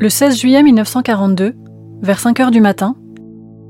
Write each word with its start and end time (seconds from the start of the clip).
Le 0.00 0.08
16 0.08 0.38
juillet 0.38 0.62
1942, 0.62 1.54
vers 2.02 2.20
5 2.20 2.38
heures 2.38 2.50
du 2.52 2.60
matin, 2.60 2.94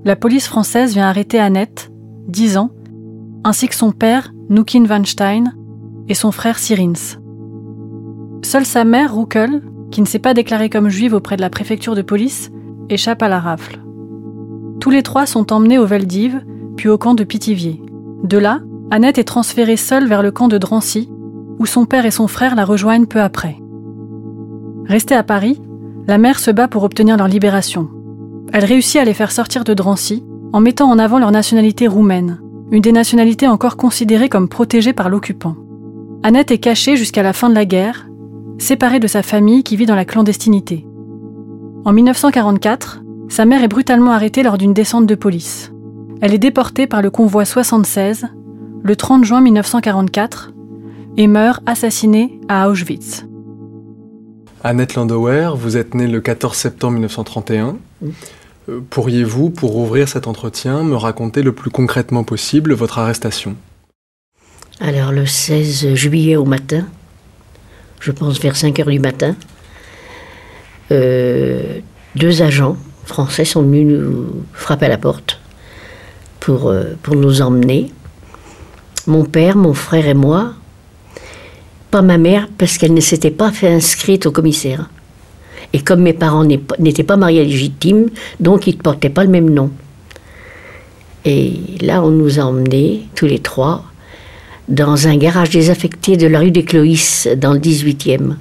la 0.04 0.14
police 0.14 0.46
française 0.46 0.92
vient 0.92 1.08
arrêter 1.08 1.38
Annette, 1.38 1.90
10 2.26 2.58
ans, 2.58 2.70
ainsi 3.44 3.66
que 3.66 3.74
son 3.74 3.92
père, 3.92 4.34
Nukin 4.50 4.84
Van 4.84 5.02
Stein, 5.04 5.44
et 6.06 6.12
son 6.12 6.30
frère 6.30 6.58
Sirins. 6.58 7.16
Seule 8.42 8.66
sa 8.66 8.84
mère, 8.84 9.16
Ruckel, 9.16 9.62
qui 9.90 10.02
ne 10.02 10.06
s'est 10.06 10.18
pas 10.18 10.34
déclarée 10.34 10.68
comme 10.68 10.90
juive 10.90 11.14
auprès 11.14 11.36
de 11.36 11.40
la 11.40 11.48
préfecture 11.48 11.94
de 11.94 12.02
police, 12.02 12.50
échappe 12.90 13.22
à 13.22 13.28
la 13.28 13.40
rafle. 13.40 13.80
Tous 14.80 14.90
les 14.90 15.02
trois 15.02 15.24
sont 15.24 15.50
emmenés 15.50 15.78
au 15.78 15.86
Veldiv, 15.86 16.44
puis 16.76 16.90
au 16.90 16.98
camp 16.98 17.14
de 17.14 17.24
Pithiviers. 17.24 17.80
De 18.22 18.36
là, 18.36 18.60
Annette 18.90 19.16
est 19.16 19.24
transférée 19.24 19.78
seule 19.78 20.06
vers 20.06 20.22
le 20.22 20.30
camp 20.30 20.48
de 20.48 20.58
Drancy, 20.58 21.08
où 21.58 21.64
son 21.64 21.86
père 21.86 22.04
et 22.04 22.10
son 22.10 22.28
frère 22.28 22.54
la 22.54 22.66
rejoignent 22.66 23.06
peu 23.06 23.22
après. 23.22 23.56
Restée 24.84 25.14
à 25.14 25.22
Paris, 25.22 25.58
la 26.08 26.16
mère 26.16 26.40
se 26.40 26.50
bat 26.50 26.68
pour 26.68 26.84
obtenir 26.84 27.18
leur 27.18 27.28
libération. 27.28 27.90
Elle 28.54 28.64
réussit 28.64 28.96
à 28.96 29.04
les 29.04 29.12
faire 29.12 29.30
sortir 29.30 29.62
de 29.62 29.74
Drancy 29.74 30.24
en 30.54 30.60
mettant 30.60 30.90
en 30.90 30.98
avant 30.98 31.18
leur 31.18 31.30
nationalité 31.30 31.86
roumaine, 31.86 32.40
une 32.72 32.80
des 32.80 32.92
nationalités 32.92 33.46
encore 33.46 33.76
considérées 33.76 34.30
comme 34.30 34.48
protégées 34.48 34.94
par 34.94 35.10
l'occupant. 35.10 35.54
Annette 36.22 36.50
est 36.50 36.58
cachée 36.58 36.96
jusqu'à 36.96 37.22
la 37.22 37.34
fin 37.34 37.50
de 37.50 37.54
la 37.54 37.66
guerre, 37.66 38.08
séparée 38.56 39.00
de 39.00 39.06
sa 39.06 39.22
famille 39.22 39.62
qui 39.62 39.76
vit 39.76 39.84
dans 39.84 39.94
la 39.94 40.06
clandestinité. 40.06 40.86
En 41.84 41.92
1944, 41.92 43.02
sa 43.28 43.44
mère 43.44 43.62
est 43.62 43.68
brutalement 43.68 44.12
arrêtée 44.12 44.42
lors 44.42 44.56
d'une 44.56 44.72
descente 44.72 45.06
de 45.06 45.14
police. 45.14 45.72
Elle 46.22 46.32
est 46.32 46.38
déportée 46.38 46.86
par 46.86 47.02
le 47.02 47.10
convoi 47.10 47.44
76 47.44 48.28
le 48.82 48.96
30 48.96 49.24
juin 49.24 49.42
1944 49.42 50.52
et 51.18 51.26
meurt 51.26 51.62
assassinée 51.66 52.40
à 52.48 52.70
Auschwitz. 52.70 53.27
Annette 54.64 54.94
Landauer, 54.94 55.50
vous 55.56 55.76
êtes 55.76 55.94
née 55.94 56.08
le 56.08 56.20
14 56.20 56.56
septembre 56.56 56.94
1931. 56.94 57.76
Euh, 58.68 58.80
pourriez-vous, 58.90 59.50
pour 59.50 59.76
ouvrir 59.76 60.08
cet 60.08 60.26
entretien, 60.26 60.82
me 60.82 60.96
raconter 60.96 61.42
le 61.42 61.52
plus 61.52 61.70
concrètement 61.70 62.24
possible 62.24 62.74
votre 62.74 62.98
arrestation? 62.98 63.54
Alors, 64.80 65.12
le 65.12 65.26
16 65.26 65.94
juillet 65.94 66.34
au 66.34 66.44
matin, 66.44 66.86
je 68.00 68.10
pense 68.10 68.40
vers 68.40 68.56
5 68.56 68.80
heures 68.80 68.88
du 68.88 68.98
matin, 68.98 69.36
euh, 70.90 71.78
deux 72.16 72.42
agents 72.42 72.76
français 73.04 73.44
sont 73.44 73.62
venus 73.62 73.86
nous 73.86 74.44
frapper 74.54 74.86
à 74.86 74.88
la 74.88 74.98
porte 74.98 75.40
pour, 76.40 76.68
euh, 76.68 76.96
pour 77.02 77.14
nous 77.14 77.42
emmener. 77.42 77.92
Mon 79.06 79.24
père, 79.24 79.56
mon 79.56 79.74
frère 79.74 80.06
et 80.06 80.14
moi, 80.14 80.54
pas 81.90 82.02
ma 82.02 82.18
mère 82.18 82.48
parce 82.58 82.78
qu'elle 82.78 82.94
ne 82.94 83.00
s'était 83.00 83.30
pas 83.30 83.52
fait 83.52 83.72
inscrite 83.72 84.26
au 84.26 84.32
commissaire. 84.32 84.88
Et 85.72 85.80
comme 85.80 86.00
mes 86.00 86.12
parents 86.12 86.44
n'étaient 86.78 87.02
pas 87.02 87.16
mariés 87.16 87.44
légitimes, 87.44 88.08
donc 88.40 88.66
ils 88.66 88.76
ne 88.76 88.82
portaient 88.82 89.10
pas 89.10 89.24
le 89.24 89.30
même 89.30 89.50
nom. 89.50 89.70
Et 91.24 91.52
là, 91.80 92.02
on 92.02 92.10
nous 92.10 92.40
a 92.40 92.44
emmenés, 92.44 93.06
tous 93.14 93.26
les 93.26 93.38
trois, 93.38 93.84
dans 94.68 95.08
un 95.08 95.16
garage 95.16 95.50
désaffecté 95.50 96.16
de 96.16 96.26
la 96.26 96.40
rue 96.40 96.50
des 96.50 96.64
Cloïs, 96.64 97.28
dans 97.36 97.52
le 97.52 97.58
18e. 97.58 98.36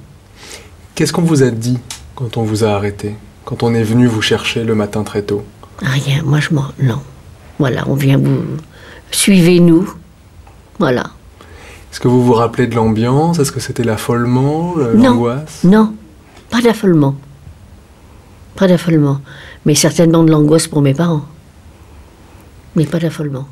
Qu'est-ce 0.94 1.12
qu'on 1.12 1.22
vous 1.22 1.42
a 1.42 1.50
dit 1.50 1.78
quand 2.14 2.36
on 2.36 2.42
vous 2.42 2.64
a 2.64 2.68
arrêté 2.68 3.14
Quand 3.44 3.62
on 3.62 3.74
est 3.74 3.82
venu 3.82 4.06
vous 4.06 4.22
chercher 4.22 4.64
le 4.64 4.74
matin 4.74 5.02
très 5.02 5.22
tôt? 5.22 5.44
Rien, 5.80 6.22
moi 6.24 6.40
je 6.40 6.54
m'en... 6.54 6.66
Non. 6.82 7.00
Voilà, 7.58 7.84
on 7.88 7.94
vient 7.94 8.18
vous... 8.18 8.42
Suivez-nous. 9.10 9.92
Voilà. 10.78 11.10
Est-ce 11.90 12.00
que 12.00 12.08
vous 12.08 12.22
vous 12.22 12.34
rappelez 12.34 12.66
de 12.66 12.74
l'ambiance? 12.74 13.38
Est-ce 13.38 13.52
que 13.52 13.60
c'était 13.60 13.84
l'affolement, 13.84 14.74
l'angoisse? 14.76 15.64
Non, 15.64 15.94
pas 16.50 16.60
d'affolement. 16.60 17.14
Pas 18.56 18.68
d'affolement. 18.68 19.20
Mais 19.64 19.74
certainement 19.74 20.22
de 20.22 20.30
l'angoisse 20.30 20.66
pour 20.66 20.82
mes 20.82 20.94
parents. 20.94 21.24
Mais 22.76 22.84
pas 22.84 22.98
d'affolement. 22.98 23.46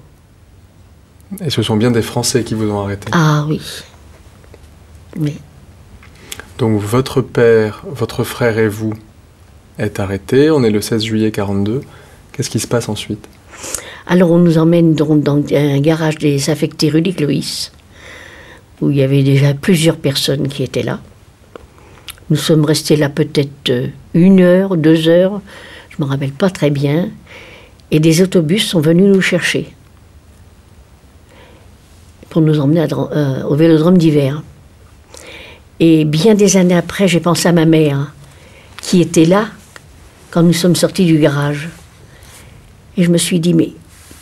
Et 1.40 1.50
ce 1.50 1.62
sont 1.62 1.76
bien 1.76 1.90
des 1.90 2.02
Français 2.02 2.44
qui 2.44 2.54
vous 2.54 2.70
ont 2.70 2.80
arrêté 2.82 3.08
Ah 3.12 3.44
oui. 3.48 3.60
Oui. 5.18 5.38
Donc 6.58 6.80
votre 6.80 7.20
père, 7.20 7.82
votre 7.90 8.22
frère 8.24 8.58
et 8.58 8.68
vous 8.68 8.92
êtes 9.78 9.98
arrêtés. 9.98 10.50
On 10.50 10.62
est 10.62 10.70
le 10.70 10.80
16 10.80 11.02
juillet 11.04 11.30
42. 11.30 11.82
Qu'est-ce 12.32 12.50
qui 12.50 12.60
se 12.60 12.66
passe 12.66 12.88
ensuite? 12.88 13.26
Alors 14.06 14.30
on 14.30 14.38
nous 14.38 14.58
emmène 14.58 14.94
dans 14.94 15.42
un 15.52 15.80
garage 15.80 16.18
des 16.18 16.50
affectés 16.50 16.90
rue 16.90 17.02
Cloïs 17.02 17.72
où 18.80 18.90
il 18.90 18.96
y 18.96 19.02
avait 19.02 19.22
déjà 19.22 19.54
plusieurs 19.54 19.96
personnes 19.96 20.48
qui 20.48 20.62
étaient 20.62 20.82
là. 20.82 21.00
Nous 22.28 22.36
sommes 22.36 22.64
restés 22.64 22.96
là 22.96 23.08
peut-être 23.08 23.70
euh, 23.70 23.86
une 24.14 24.40
heure, 24.40 24.76
deux 24.76 25.08
heures, 25.08 25.40
je 25.90 25.96
ne 25.98 26.04
me 26.04 26.10
rappelle 26.10 26.32
pas 26.32 26.50
très 26.50 26.70
bien, 26.70 27.08
et 27.90 28.00
des 28.00 28.20
autobus 28.20 28.66
sont 28.66 28.80
venus 28.80 29.06
nous 29.06 29.20
chercher 29.20 29.72
pour 32.28 32.42
nous 32.42 32.60
emmener 32.60 32.84
euh, 32.92 33.44
au 33.44 33.54
vélodrome 33.54 33.96
d'hiver. 33.96 34.42
Et 35.78 36.04
bien 36.04 36.34
des 36.34 36.56
années 36.56 36.76
après, 36.76 37.06
j'ai 37.06 37.20
pensé 37.20 37.48
à 37.48 37.52
ma 37.52 37.64
mère, 37.64 38.12
qui 38.82 39.00
était 39.00 39.24
là 39.24 39.48
quand 40.30 40.42
nous 40.42 40.52
sommes 40.52 40.76
sortis 40.76 41.06
du 41.06 41.18
garage. 41.18 41.68
Et 42.96 43.04
je 43.04 43.10
me 43.10 43.18
suis 43.18 43.40
dit, 43.40 43.54
mais 43.54 43.72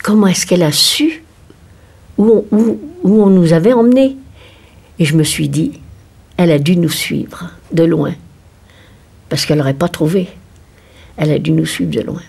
comment 0.03 0.27
est-ce 0.27 0.45
qu'elle 0.45 0.63
a 0.63 0.71
su 0.71 1.23
où 2.17 2.45
on 3.03 3.29
nous 3.29 3.53
avait 3.53 3.73
emmenés? 3.73 4.15
Et 4.99 5.05
je 5.05 5.15
me 5.15 5.23
suis 5.23 5.49
dit, 5.49 5.79
elle 6.37 6.51
a 6.51 6.59
dû 6.59 6.77
nous 6.77 6.89
suivre 6.89 7.49
de 7.71 7.83
loin. 7.83 8.13
Parce 9.29 9.45
qu'elle 9.45 9.57
n'aurait 9.57 9.73
pas 9.73 9.89
trouvé. 9.89 10.29
Elle 11.17 11.31
a 11.31 11.39
dû 11.39 11.51
nous 11.51 11.65
suivre 11.65 11.91
de 11.91 12.01
loin. 12.01 12.21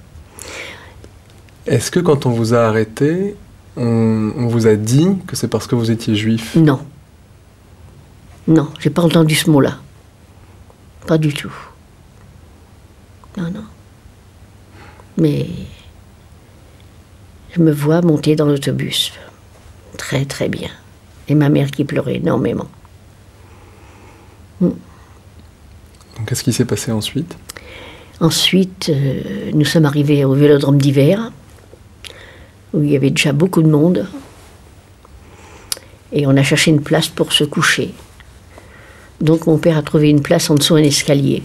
Est-ce 1.67 1.91
que 1.91 2.01
quand 2.01 2.27
on 2.27 2.31
vous 2.31 2.55
a 2.55 2.61
arrêté, 2.61 3.35
on, 3.77 4.47
vous 4.49 4.67
a 4.67 4.77
dit 4.77 5.09
que 5.27 5.37
c'est 5.37 5.49
parce 5.49 5.67
que 5.67 5.75
vous 5.75 5.91
étiez 5.91 6.15
juif? 6.15 6.55
Non. 6.55 6.81
Non, 8.47 8.69
j'ai 8.79 8.91
pas 8.91 9.03
entendu 9.03 9.35
ce 9.35 9.51
mot-là. 9.51 9.79
Pas 11.07 11.19
du 11.19 11.35
tout. 11.35 11.53
Non, 13.37 13.51
non. 13.51 13.65
Mais 15.19 15.49
je 17.55 17.61
me 17.61 17.73
vois 17.73 18.03
monter 18.03 18.37
dans 18.37 18.47
l'autobus. 18.47 19.13
Très, 19.97 20.25
très 20.25 20.49
bien 20.49 20.71
et 21.29 21.35
ma 21.35 21.49
mère 21.49 21.71
qui 21.71 21.85
pleurait 21.85 22.17
énormément. 22.17 22.69
Qu'est-ce 26.27 26.43
qui 26.43 26.53
s'est 26.53 26.65
passé 26.65 26.93
ensuite? 26.93 27.37
Ensuite, 28.21 28.89
euh, 28.89 29.51
nous 29.53 29.65
sommes 29.67 29.85
arrivés 29.85 30.25
au 30.25 30.33
vélodrome 30.33 30.79
d'hiver, 30.79 31.31
où 32.73 32.83
il 32.83 32.91
y 32.91 32.97
avait 32.97 33.11
déjà 33.11 33.33
beaucoup 33.33 33.63
de 33.63 33.69
monde. 33.69 34.07
Et 36.13 36.27
on 36.27 36.37
a 36.37 36.43
cherché 36.43 36.71
une 36.71 36.81
place 36.81 37.09
pour 37.09 37.33
se 37.33 37.45
coucher. 37.45 37.93
Donc 39.21 39.47
mon 39.47 39.59
père 39.59 39.77
a 39.77 39.83
trouvé 39.83 40.09
une 40.09 40.23
place 40.23 40.49
en 40.49 40.55
dessous 40.55 40.75
d'un 40.75 40.83
escalier. 40.83 41.43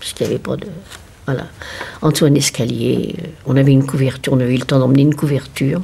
Parce 0.00 0.12
qu'il 0.14 0.26
n'y 0.26 0.32
avait 0.32 0.42
pas 0.42 0.56
de. 0.56 0.66
Voilà. 1.26 1.46
En 2.00 2.10
dessous 2.10 2.26
d'un 2.26 2.34
escalier, 2.34 3.16
euh, 3.18 3.28
on 3.46 3.56
avait 3.56 3.72
une 3.72 3.86
couverture, 3.86 4.32
on 4.32 4.40
avait 4.40 4.54
eu 4.54 4.58
le 4.58 4.64
temps 4.64 4.78
d'emmener 4.78 5.02
une 5.02 5.14
couverture. 5.14 5.82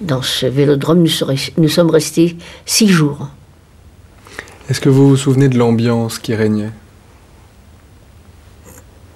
Dans 0.00 0.22
ce 0.22 0.46
vélodrome, 0.46 1.04
nous, 1.56 1.68
sommes 1.68 1.90
restés 1.90 2.36
six 2.66 2.88
jours. 2.88 3.28
Est-ce 4.68 4.80
que 4.80 4.88
vous 4.88 5.10
vous 5.10 5.16
souvenez 5.16 5.48
de 5.48 5.58
l'ambiance 5.58 6.18
qui 6.18 6.34
régnait? 6.34 6.72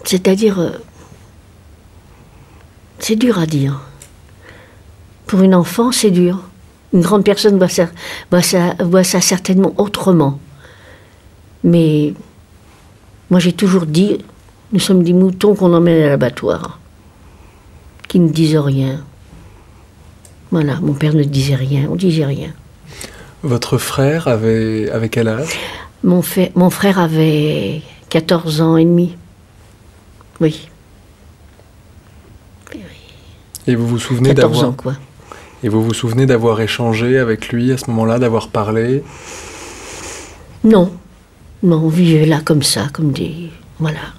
C'est-à-dire. 0.05 0.59
Euh, 0.61 0.71
c'est 2.99 3.17
dur 3.17 3.39
à 3.39 3.47
dire. 3.47 3.81
Pour 5.27 5.43
une 5.43 5.55
enfant, 5.55 5.93
c'est 5.93 6.11
dur. 6.11 6.43
Une 6.93 7.03
grande 7.03 7.25
personne 7.25 7.59
voit 7.59 7.69
ça, 7.69 7.89
voit 8.31 8.43
ça, 8.43 8.75
voit 8.81 9.05
ça 9.05 9.21
certainement 9.21 9.75
autrement. 9.77 10.39
Mais 11.65 12.15
moi, 13.31 13.41
j'ai 13.41 13.53
toujours 13.53 13.87
dit, 13.87 14.19
nous 14.73 14.81
sommes 14.81 15.03
des 15.03 15.13
moutons 15.13 15.55
qu'on 15.55 15.75
emmène 15.75 16.03
à 16.03 16.09
l'abattoir, 16.09 16.79
qui 18.09 18.21
ne 18.21 18.29
disent 18.31 18.57
rien. 18.57 19.01
Voilà, 20.51 20.81
mon 20.81 20.95
père 20.95 21.15
ne 21.15 21.25
disait 21.25 21.55
rien, 21.55 21.89
on 21.91 21.97
disait 21.97 22.25
rien. 22.25 22.53
Votre 23.43 23.79
frère 23.79 24.29
avait, 24.29 24.91
avait 24.91 25.09
quel 25.09 25.29
âge? 25.29 25.59
Mon, 26.03 26.23
mon 26.55 26.71
frère 26.71 26.99
avait 26.99 27.83
14 28.09 28.61
ans 28.61 28.77
et 28.77 28.85
demi. 28.85 29.17
Oui. 30.41 30.69
Et 33.67 33.75
vous 33.75 33.87
vous 33.87 33.99
souvenez 33.99 34.33
d'avoir... 34.33 34.75
quoi. 34.75 34.95
Et 35.63 35.69
vous 35.69 35.83
vous 35.83 35.93
souvenez 35.93 36.25
d'avoir 36.25 36.61
échangé 36.61 37.19
avec 37.19 37.49
lui 37.51 37.71
à 37.71 37.77
ce 37.77 37.91
moment-là, 37.91 38.19
d'avoir 38.19 38.49
parlé? 38.49 39.05
Non. 40.65 40.91
Non, 41.63 41.83
on 41.85 41.89
vivait 41.89 42.25
là 42.25 42.41
comme 42.43 42.63
ça, 42.63 42.87
comme 42.93 43.13
des... 43.13 43.51
Voilà. 43.79 44.15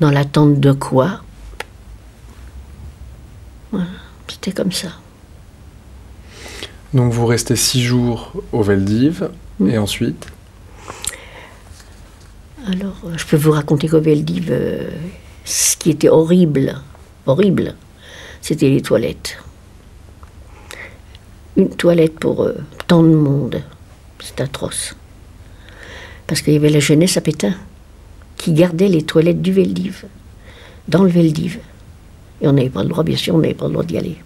Dans 0.00 0.10
l'attente 0.10 0.60
de 0.60 0.72
quoi 0.72 1.22
Voilà, 3.72 3.86
c'était 4.46 4.62
comme 4.62 4.72
ça. 4.72 4.88
Donc 6.94 7.12
vous 7.12 7.26
restez 7.26 7.56
six 7.56 7.82
jours 7.82 8.32
au 8.52 8.62
Veldiv, 8.62 9.28
hmm. 9.58 9.70
et 9.70 9.78
ensuite 9.78 10.28
Alors, 12.64 12.96
je 13.16 13.26
peux 13.26 13.36
vous 13.36 13.50
raconter 13.50 13.88
qu'au 13.88 14.00
Veldiv, 14.00 14.48
euh, 14.50 14.88
ce 15.44 15.76
qui 15.76 15.90
était 15.90 16.08
horrible, 16.08 16.76
horrible, 17.26 17.74
c'était 18.40 18.68
les 18.68 18.82
toilettes. 18.82 19.36
Une 21.56 21.70
toilette 21.70 22.18
pour 22.20 22.44
euh, 22.44 22.54
tant 22.86 23.02
de 23.02 23.16
monde, 23.16 23.62
c'est 24.20 24.40
atroce. 24.40 24.94
Parce 26.28 26.40
qu'il 26.40 26.52
y 26.52 26.56
avait 26.56 26.70
la 26.70 26.80
jeunesse 26.80 27.16
à 27.16 27.20
Pétain 27.20 27.54
qui 28.36 28.52
gardait 28.52 28.88
les 28.88 29.02
toilettes 29.02 29.42
du 29.42 29.52
Veldiv, 29.52 30.04
dans 30.86 31.02
le 31.02 31.10
Veldiv. 31.10 31.58
Et 32.40 32.46
on 32.46 32.52
n'avait 32.52 32.70
pas 32.70 32.84
le 32.84 32.90
droit, 32.90 33.02
bien 33.02 33.16
sûr, 33.16 33.34
on 33.34 33.38
n'avait 33.38 33.54
pas 33.54 33.66
le 33.66 33.72
droit 33.72 33.84
d'y 33.84 33.96
aller. 33.96 34.16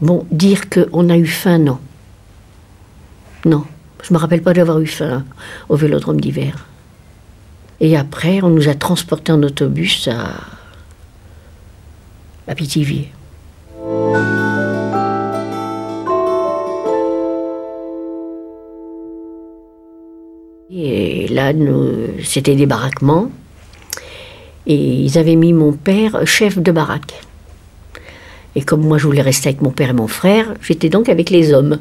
Bon, 0.00 0.26
dire 0.30 0.68
qu'on 0.70 1.08
a 1.08 1.16
eu 1.16 1.26
faim, 1.26 1.58
non. 1.58 1.78
Non, 3.44 3.64
je 4.02 4.12
me 4.12 4.18
rappelle 4.18 4.42
pas 4.42 4.54
d'avoir 4.54 4.80
eu 4.80 4.86
faim 4.86 5.24
au 5.68 5.76
vélodrome 5.76 6.20
d'hiver. 6.20 6.66
Et 7.80 7.96
après, 7.96 8.42
on 8.42 8.48
nous 8.48 8.68
a 8.68 8.74
transportés 8.74 9.32
en 9.32 9.42
autobus 9.42 10.08
à, 10.08 10.40
à 12.46 12.54
Pithiviers. 12.54 13.12
Et 20.70 21.28
là, 21.28 21.52
c'était 22.24 22.56
des 22.56 22.66
baraquements. 22.66 23.30
Et 24.66 24.76
ils 24.76 25.18
avaient 25.18 25.36
mis 25.36 25.52
mon 25.52 25.72
père 25.72 26.26
chef 26.26 26.58
de 26.58 26.72
baraque. 26.72 27.20
Et 28.56 28.62
comme 28.62 28.82
moi, 28.82 28.98
je 28.98 29.06
voulais 29.06 29.22
rester 29.22 29.48
avec 29.48 29.62
mon 29.62 29.70
père 29.70 29.90
et 29.90 29.94
mon 29.94 30.06
frère, 30.06 30.54
j'étais 30.62 30.88
donc 30.88 31.08
avec 31.08 31.30
les 31.30 31.52
hommes. 31.52 31.78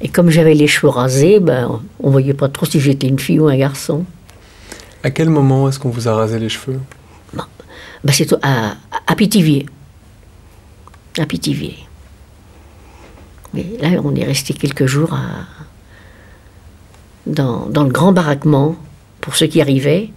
Et 0.00 0.08
comme 0.08 0.30
j'avais 0.30 0.54
les 0.54 0.66
cheveux 0.66 0.90
rasés, 0.90 1.40
ben, 1.40 1.80
on 2.00 2.10
voyait 2.10 2.34
pas 2.34 2.48
trop 2.48 2.66
si 2.66 2.80
j'étais 2.80 3.08
une 3.08 3.18
fille 3.18 3.40
ou 3.40 3.48
un 3.48 3.56
garçon. 3.56 4.04
À 5.02 5.10
quel 5.10 5.30
moment 5.30 5.68
est-ce 5.68 5.78
qu'on 5.78 5.90
vous 5.90 6.08
a 6.08 6.14
rasé 6.14 6.38
les 6.38 6.48
cheveux? 6.48 6.80
Ben, 7.34 8.12
C'est 8.12 8.32
à, 8.42 8.76
à 9.06 9.16
Pithiviers. 9.16 9.66
À 11.18 11.26
Pithiviers. 11.26 11.78
Mais 13.54 13.64
là, 13.80 14.00
on 14.04 14.14
est 14.14 14.24
resté 14.24 14.54
quelques 14.54 14.86
jours 14.86 15.16
dans, 17.26 17.66
dans, 17.66 17.84
le 17.84 17.90
grand 17.90 18.12
baraquement 18.12 18.76
pour 19.20 19.36
ceux 19.36 19.46
qui 19.46 19.60
arrivaient. 19.60 20.10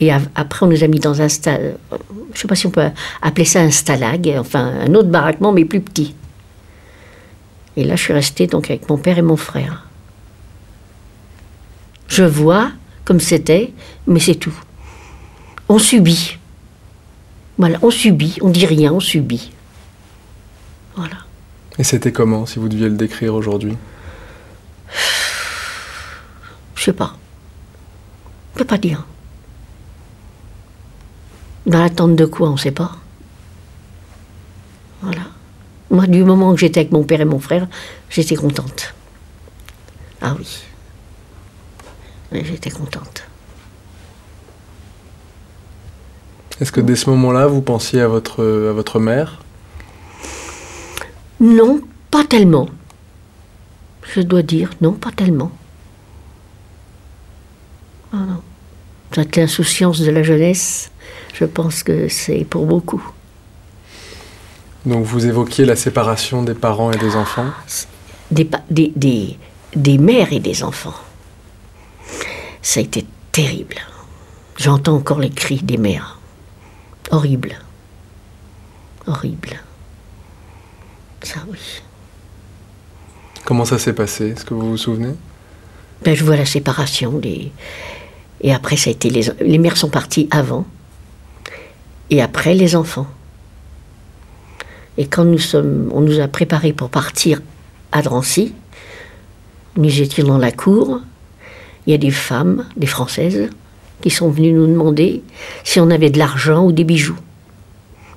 Et 0.00 0.12
après, 0.12 0.66
on 0.66 0.68
nous 0.68 0.84
a 0.84 0.88
mis 0.88 1.00
dans 1.00 1.22
un 1.22 1.28
stade, 1.28 1.78
je 1.90 1.96
ne 2.32 2.36
sais 2.36 2.48
pas 2.48 2.54
si 2.54 2.66
on 2.66 2.70
peut 2.70 2.90
appeler 3.22 3.46
ça 3.46 3.60
un 3.60 3.70
stalag, 3.70 4.34
enfin 4.38 4.74
un 4.80 4.94
autre 4.94 5.08
baraquement, 5.08 5.52
mais 5.52 5.64
plus 5.64 5.80
petit. 5.80 6.14
Et 7.76 7.84
là, 7.84 7.96
je 7.96 8.02
suis 8.02 8.12
restée 8.12 8.46
donc 8.46 8.70
avec 8.70 8.88
mon 8.90 8.98
père 8.98 9.16
et 9.16 9.22
mon 9.22 9.36
frère. 9.36 9.86
Je 12.08 12.24
vois 12.24 12.72
comme 13.04 13.20
c'était, 13.20 13.72
mais 14.06 14.20
c'est 14.20 14.34
tout. 14.34 14.54
On 15.68 15.78
subit. 15.78 16.38
Voilà, 17.58 17.78
on 17.80 17.90
subit, 17.90 18.38
on 18.42 18.50
dit 18.50 18.66
rien, 18.66 18.92
on 18.92 19.00
subit. 19.00 19.50
Voilà. 20.94 21.16
Et 21.78 21.84
c'était 21.84 22.12
comment, 22.12 22.44
si 22.44 22.58
vous 22.58 22.68
deviez 22.68 22.88
le 22.88 22.96
décrire 22.96 23.34
aujourd'hui? 23.34 23.76
Je 26.74 26.84
sais 26.84 26.92
pas. 26.92 27.16
Je 28.54 28.58
peux 28.58 28.64
pas 28.66 28.78
dire. 28.78 29.06
Dans 31.66 31.80
l'attente 31.80 32.14
de 32.14 32.24
quoi, 32.24 32.48
on 32.48 32.52
ne 32.52 32.58
sait 32.58 32.70
pas. 32.70 32.92
Voilà. 35.02 35.22
Moi, 35.90 36.06
du 36.06 36.24
moment 36.24 36.54
que 36.54 36.60
j'étais 36.60 36.80
avec 36.80 36.92
mon 36.92 37.04
père 37.04 37.20
et 37.20 37.24
mon 37.24 37.40
frère, 37.40 37.66
j'étais 38.08 38.36
contente. 38.36 38.94
Ah 40.20 40.34
oui. 40.38 40.62
J'étais 42.32 42.70
contente. 42.70 43.24
Est-ce 46.60 46.72
que 46.72 46.80
dès 46.80 46.96
ce 46.96 47.10
moment-là, 47.10 47.46
vous 47.46 47.62
pensiez 47.62 48.00
à 48.00 48.08
votre, 48.08 48.42
à 48.42 48.72
votre 48.72 48.98
mère? 48.98 49.42
Non, 51.40 51.80
pas 52.10 52.24
tellement. 52.24 52.68
Je 54.14 54.20
dois 54.22 54.42
dire, 54.42 54.70
non, 54.80 54.92
pas 54.92 55.12
tellement. 55.12 55.52
Ah 58.12 58.18
non. 58.18 58.42
Cette 59.14 59.36
insouciance 59.38 60.00
de 60.00 60.10
la 60.10 60.22
jeunesse, 60.22 60.90
je 61.38 61.44
pense 61.44 61.82
que 61.82 62.08
c'est 62.08 62.44
pour 62.44 62.66
beaucoup. 62.66 63.02
Donc 64.86 65.04
vous 65.04 65.26
évoquiez 65.26 65.64
la 65.64 65.76
séparation 65.76 66.42
des 66.42 66.54
parents 66.54 66.90
et 66.92 66.96
des 66.96 67.16
enfants? 67.16 67.50
Des, 68.30 68.48
des, 68.70 68.92
des, 68.96 69.38
des 69.74 69.98
mères 69.98 70.32
et 70.32 70.40
des 70.40 70.62
enfants. 70.62 70.94
Ça 72.62 72.80
a 72.80 72.82
été 72.82 73.04
terrible. 73.32 73.76
J'entends 74.56 74.96
encore 74.96 75.18
les 75.18 75.30
cris 75.30 75.60
des 75.62 75.76
mères. 75.76 76.18
Horrible. 77.10 77.56
Horrible. 79.06 79.60
Ça 81.22 81.40
oui. 81.48 81.58
Comment 83.44 83.64
ça 83.64 83.78
s'est 83.78 83.92
passé? 83.92 84.30
Est-ce 84.30 84.44
que 84.44 84.54
vous 84.54 84.70
vous 84.70 84.76
souvenez? 84.76 85.14
Ben, 86.02 86.16
Je 86.16 86.24
vois 86.24 86.36
la 86.36 86.46
séparation. 86.46 87.18
Des... 87.18 87.52
Et 88.40 88.54
après, 88.54 88.76
ça 88.76 88.90
a 88.90 88.92
été 88.92 89.10
les... 89.10 89.28
les 89.40 89.58
mères 89.58 89.76
sont 89.76 89.90
parties 89.90 90.28
avant. 90.30 90.64
Et 92.10 92.22
après, 92.22 92.54
les 92.54 92.76
enfants. 92.76 93.06
Et 94.98 95.06
quand 95.06 95.24
nous 95.24 95.38
sommes, 95.38 95.90
on 95.92 96.00
nous 96.00 96.20
a 96.20 96.28
préparés 96.28 96.72
pour 96.72 96.88
partir 96.88 97.42
à 97.92 98.02
Drancy, 98.02 98.54
nous 99.76 100.00
étions 100.00 100.26
dans 100.26 100.38
la 100.38 100.52
cour. 100.52 101.00
Il 101.86 101.90
y 101.90 101.94
a 101.94 101.98
des 101.98 102.10
femmes, 102.10 102.64
des 102.76 102.86
Françaises, 102.86 103.50
qui 104.00 104.10
sont 104.10 104.30
venues 104.30 104.52
nous 104.52 104.66
demander 104.66 105.22
si 105.64 105.80
on 105.80 105.90
avait 105.90 106.10
de 106.10 106.18
l'argent 106.18 106.64
ou 106.64 106.72
des 106.72 106.84
bijoux 106.84 107.18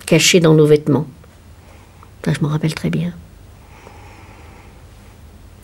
cachés 0.05 0.39
dans 0.39 0.53
nos 0.55 0.65
vêtements. 0.65 1.05
Ça, 2.25 2.33
je 2.33 2.41
me 2.41 2.47
rappelle 2.47 2.73
très 2.73 2.89
bien. 2.89 3.13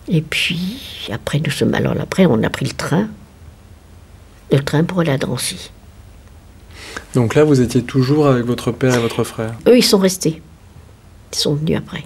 Et 0.08 0.20
puis, 0.20 1.08
après, 1.12 1.40
nous 1.44 1.50
sommes. 1.50 1.74
Alors, 1.74 1.94
après, 2.00 2.26
on 2.26 2.42
a 2.44 2.50
pris 2.50 2.66
le 2.66 2.72
train. 2.72 3.08
Le 4.52 4.60
train 4.60 4.84
pour 4.84 5.00
aller 5.00 5.10
à 5.10 5.18
Drancy. 5.18 5.72
Donc 7.14 7.34
là, 7.34 7.44
vous 7.44 7.60
étiez 7.60 7.82
toujours 7.82 8.26
avec 8.26 8.44
votre 8.44 8.70
père 8.72 8.94
et 8.94 8.98
votre 9.00 9.24
frère 9.24 9.54
Eux, 9.66 9.76
ils 9.78 9.82
sont 9.84 9.98
restés. 9.98 10.42
Ils 11.32 11.38
sont 11.38 11.54
venus 11.54 11.76
après. 11.78 12.04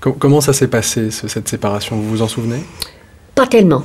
comment 0.00 0.40
ça 0.40 0.52
s'est 0.52 0.68
passé, 0.68 1.10
cette 1.10 1.48
séparation? 1.48 1.96
Vous 1.96 2.08
vous 2.08 2.22
en 2.22 2.28
souvenez? 2.28 2.62
Pas 3.34 3.46
tellement. 3.46 3.84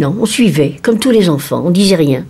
Non, 0.00 0.16
on 0.20 0.26
suivait, 0.26 0.76
comme 0.82 0.98
tous 0.98 1.10
les 1.10 1.28
enfants, 1.28 1.62
on 1.64 1.70
disait 1.70 1.96
rien. 1.96 2.24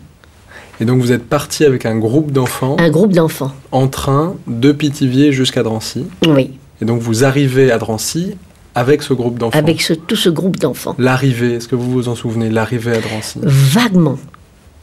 Et 0.80 0.84
donc 0.84 1.00
vous 1.00 1.12
êtes 1.12 1.28
parti 1.28 1.64
avec 1.64 1.86
un 1.86 1.96
groupe 1.96 2.32
d'enfants 2.32 2.76
Un 2.80 2.90
groupe 2.90 3.12
d'enfants. 3.12 3.52
En 3.70 3.86
train 3.88 4.34
de 4.48 4.72
Pithiviers 4.72 5.32
jusqu'à 5.32 5.62
Drancy 5.62 6.06
Oui. 6.26 6.58
Et 6.80 6.84
donc 6.84 7.00
vous 7.00 7.24
arrivez 7.24 7.70
à 7.70 7.78
Drancy 7.78 8.36
avec 8.74 9.02
ce 9.02 9.12
groupe 9.12 9.38
d'enfants 9.38 9.58
Avec 9.58 9.86
tout 10.08 10.16
ce 10.16 10.28
groupe 10.28 10.58
d'enfants. 10.58 10.96
L'arrivée, 10.98 11.54
est-ce 11.54 11.68
que 11.68 11.76
vous 11.76 11.90
vous 11.90 12.08
en 12.08 12.16
souvenez 12.16 12.50
L'arrivée 12.50 12.96
à 12.96 13.00
Drancy? 13.00 13.38
Vaguement. 13.42 14.18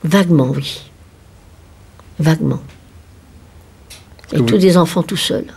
Vaguement, 0.04 0.52
oui. 0.56 0.82
Vaguement. 2.20 2.60
Et 4.34 4.42
tous 4.44 4.58
des 4.58 4.78
enfants 4.78 5.04
tout 5.04 5.18
seuls. 5.18 5.48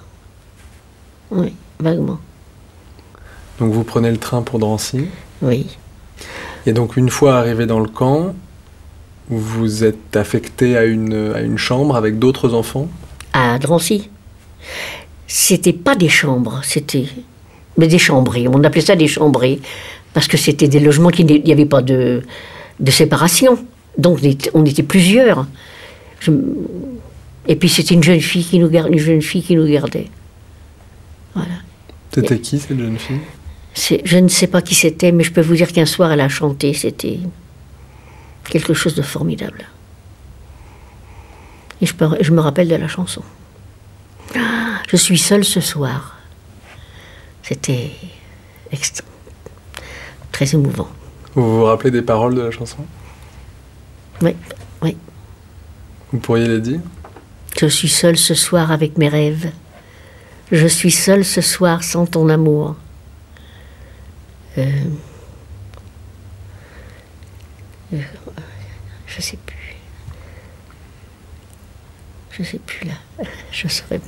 Oui, 1.31 1.55
vaguement. 1.79 2.19
Donc 3.59 3.73
vous 3.73 3.85
prenez 3.85 4.11
le 4.11 4.17
train 4.17 4.43
pour 4.43 4.59
Drancy 4.59 5.07
Oui. 5.43 5.67
Et 6.67 6.73
donc 6.73 6.97
une 6.97 7.11
fois 7.11 7.37
arrivé 7.39 7.67
dans 7.67 7.81
le 7.81 7.89
camp, 7.89 8.35
vous 9.29 9.85
êtes 9.85 10.17
affecté 10.17 10.77
à 10.77 10.85
une, 10.85 11.33
à 11.35 11.41
une 11.41 11.59
chambre 11.59 11.97
avec 11.97 12.19
d'autres 12.19 12.55
enfants? 12.55 12.89
À 13.33 13.59
Drancy. 13.59 14.11
C'était 15.27 15.73
pas 15.73 15.95
des 15.95 16.09
chambres, 16.09 16.61
c'était 16.63 17.07
mais 17.79 17.89
des 17.89 17.99
chambrés. 17.99 18.49
On 18.49 18.63
appelait 18.65 18.83
ça 18.83 18.97
des 18.97 19.09
chambrés 19.09 19.61
parce 20.13 20.29
que 20.29 20.37
c'était 20.37 20.69
des 20.69 20.81
logements 20.81 21.09
qui 21.09 21.25
n'y 21.25 21.53
avait 21.53 21.67
pas 21.67 21.83
de, 21.83 22.23
de 22.81 22.91
séparation. 22.91 23.59
Donc 23.99 24.21
on 24.55 24.65
était, 24.65 24.83
plusieurs. 24.83 25.47
et 27.47 27.57
puis 27.57 27.69
c'était 27.69 27.95
une 27.95 28.03
jeune 28.03 28.21
fille 28.21 28.45
qui 28.45 28.59
nous 28.59 28.71
une 28.71 28.99
jeune 28.99 29.23
fille 29.23 29.43
qui 29.43 29.57
nous 29.57 29.67
gardait. 29.67 30.09
Voilà. 31.35 31.55
C'était 32.15 32.39
qui 32.39 32.59
cette 32.59 32.79
jeune 32.79 32.99
fille? 32.99 33.21
Je 34.05 34.19
ne 34.19 34.29
sais 34.29 34.47
pas 34.47 34.61
qui 34.63 34.75
c'était, 34.75 35.13
mais 35.13 35.25
je 35.25 35.33
peux 35.33 35.41
vous 35.41 35.55
dire 35.55 35.73
qu'un 35.73 35.87
soir 35.87 36.13
elle 36.13 36.21
a 36.21 36.29
chanté. 36.29 36.75
C'était 36.75 37.19
quelque 38.49 38.75
chose 38.75 38.95
de 38.95 39.03
formidable. 39.03 39.65
Et 41.81 41.87
je, 41.87 41.95
je 42.21 42.31
me 42.33 42.41
rappelle 42.41 42.69
de 42.69 42.77
la 42.77 42.89
chanson. 42.89 43.23
Ah, 44.37 44.81
je 44.89 44.97
suis 44.97 45.19
seule 45.19 45.45
ce 45.45 45.61
soir. 45.61 46.17
C'était 47.43 47.91
très 50.31 50.55
émouvant. 50.55 50.89
Vous 51.35 51.59
vous 51.59 51.65
rappelez 51.65 51.91
des 51.91 52.03
paroles 52.03 52.35
de 52.35 52.43
la 52.43 52.51
chanson? 52.51 52.85
Oui, 54.23 54.37
oui. 54.83 54.97
Vous 56.13 56.19
pourriez 56.19 56.47
les 56.47 56.61
dire? 56.61 56.81
Je 57.61 57.67
suis 57.67 57.89
seule 57.89 58.17
ce 58.17 58.35
soir 58.35 58.71
avec 58.71 58.97
mes 58.97 59.09
rêves. 59.09 59.51
Je 60.53 60.67
suis 60.67 60.91
seule 60.91 61.25
ce 61.25 61.41
soir 61.41 61.83
sans 61.83 62.07
ton 62.07 62.29
amour. 62.29 62.77
Euh, 64.59 64.71
euh, 67.95 67.99
je 69.07 69.21
sais 69.21 69.39
plus. 69.45 69.77
Je 72.31 72.43
sais 72.43 72.59
plus 72.59 72.87
là. 72.87 73.27
Je 73.51 73.69
saurais. 73.69 74.01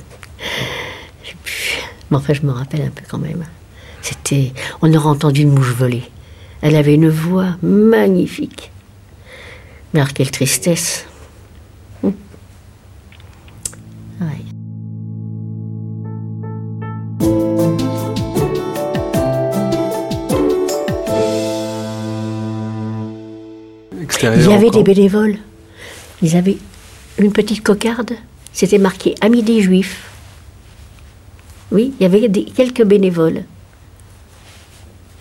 Je 1.23 1.29
sais 1.29 1.35
plus. 1.43 1.79
Mais 2.09 2.17
enfin, 2.17 2.33
je 2.33 2.41
me 2.41 2.51
rappelle 2.51 2.81
un 2.81 2.89
peu 2.89 3.03
quand 3.07 3.17
même. 3.17 3.45
C'était. 4.01 4.53
On 4.81 4.93
aurait 4.93 5.09
entendu 5.09 5.41
une 5.41 5.51
mouche 5.51 5.71
voler. 5.71 6.03
Elle 6.61 6.75
avait 6.75 6.95
une 6.95 7.09
voix 7.09 7.57
magnifique. 7.61 8.71
Mais 9.95 10.01
alors, 10.01 10.11
quelle 10.11 10.29
tristesse. 10.29 11.05
Hum. 12.03 12.13
Il 24.21 24.49
y 24.49 24.53
avait 24.53 24.69
des 24.69 24.83
bénévoles. 24.83 25.37
Ils 26.21 26.35
avaient 26.35 26.57
une 27.17 27.31
petite 27.31 27.63
cocarde. 27.63 28.11
C'était 28.51 28.77
marqué 28.77 29.15
Amis 29.21 29.43
des 29.43 29.61
Juifs. 29.61 30.09
Oui, 31.71 31.93
il 31.97 32.03
y 32.03 32.05
avait 32.05 32.29
quelques 32.29 32.83
bénévoles. 32.83 33.45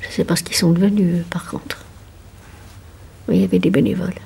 Je 0.00 0.08
ne 0.08 0.12
sais 0.12 0.24
pas 0.24 0.34
ce 0.34 0.42
qu'ils 0.42 0.56
sont 0.56 0.72
devenus, 0.72 1.24
par 1.30 1.46
contre. 1.46 1.84
Oui, 3.28 3.36
il 3.36 3.40
y 3.42 3.44
avait 3.44 3.60
des 3.60 3.70
bénévoles. 3.70 4.18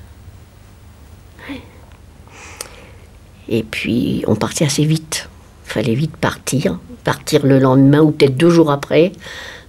Et 3.49 3.63
puis, 3.63 4.23
on 4.27 4.35
partait 4.35 4.65
assez 4.65 4.85
vite. 4.85 5.27
Il 5.65 5.71
fallait 5.73 5.95
vite 5.95 6.15
partir. 6.15 6.79
Partir 7.03 7.45
le 7.45 7.59
lendemain 7.59 7.99
ou 8.01 8.11
peut-être 8.11 8.37
deux 8.37 8.51
jours 8.51 8.71
après. 8.71 9.11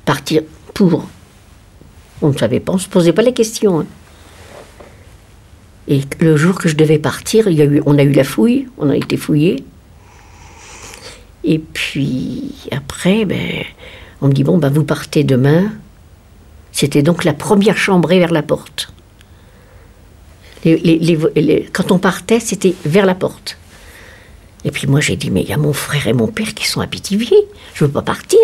Partir 0.04 0.42
pour. 0.74 1.06
On 2.22 2.28
ne 2.28 2.36
savait 2.36 2.60
pas, 2.60 2.72
on 2.72 2.76
ne 2.76 2.80
se 2.80 2.88
posait 2.88 3.14
pas 3.14 3.22
la 3.22 3.32
question. 3.32 3.80
Hein. 3.80 3.86
Et 5.88 6.02
le 6.20 6.36
jour 6.36 6.56
que 6.56 6.68
je 6.68 6.76
devais 6.76 6.98
partir, 6.98 7.48
il 7.48 7.56
y 7.56 7.62
a 7.62 7.64
eu, 7.64 7.82
on 7.86 7.98
a 7.98 8.02
eu 8.02 8.12
la 8.12 8.24
fouille, 8.24 8.68
on 8.76 8.90
a 8.90 8.96
été 8.96 9.16
fouillé. 9.16 9.64
Et 11.42 11.58
puis 11.58 12.52
après, 12.70 13.24
ben, 13.24 13.64
on 14.20 14.28
me 14.28 14.32
dit 14.32 14.44
bon, 14.44 14.58
ben, 14.58 14.68
vous 14.68 14.84
partez 14.84 15.24
demain. 15.24 15.72
C'était 16.70 17.02
donc 17.02 17.24
la 17.24 17.32
première 17.32 17.78
chambrée 17.78 18.18
vers 18.18 18.32
la 18.32 18.42
porte. 18.42 18.92
quand 20.64 21.90
on 21.90 21.98
partait, 21.98 22.40
c'était 22.40 22.74
vers 22.84 23.06
la 23.06 23.14
porte. 23.14 23.56
Et 24.64 24.70
puis 24.70 24.86
moi, 24.86 25.00
j'ai 25.00 25.16
dit 25.16 25.30
mais 25.30 25.42
il 25.42 25.48
y 25.48 25.52
a 25.52 25.56
mon 25.56 25.72
frère 25.72 26.06
et 26.06 26.12
mon 26.12 26.26
père 26.26 26.54
qui 26.54 26.66
sont 26.66 26.80
à 26.80 26.86
Pithiviers. 26.86 27.48
Je 27.74 27.84
veux 27.84 27.90
pas 27.90 28.02
partir. 28.02 28.38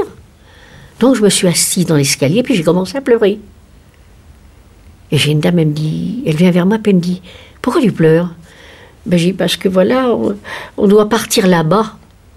Donc 1.01 1.17
je 1.17 1.23
me 1.23 1.29
suis 1.29 1.47
assise 1.47 1.87
dans 1.87 1.97
l'escalier, 1.97 2.43
puis 2.43 2.55
j'ai 2.55 2.63
commencé 2.63 2.97
à 2.97 3.01
pleurer. 3.01 3.39
Et 5.11 5.19
j'ai 5.19 5.31
une 5.31 5.41
dame, 5.41 5.59
elle 5.59 5.69
me 5.69 5.73
dit, 5.73 6.23
elle 6.27 6.37
vient 6.37 6.51
vers 6.51 6.67
moi, 6.67 6.79
puis 6.79 6.91
elle 6.91 6.97
me 6.97 7.01
dit, 7.01 7.23
pourquoi 7.63 7.81
tu 7.81 7.93
pleures? 7.93 8.35
Ben, 9.05 9.19
J'ai 9.19 9.27
dit, 9.27 9.33
parce 9.35 9.57
que 9.57 9.69
voilà, 9.69 10.17
on 10.77 10.89
doit 10.89 11.09
partir 11.09 11.47
là-bas 11.47 11.97